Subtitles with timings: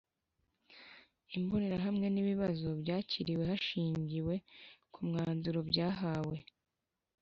[1.37, 4.35] Imbonerahamwe N Ibibazo byakiriwe hashingiwe
[4.93, 6.37] ku mwanzuro byahawe